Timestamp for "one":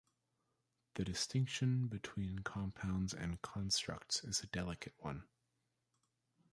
4.97-5.27